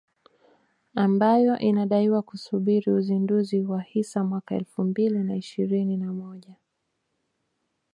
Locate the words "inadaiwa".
1.59-2.21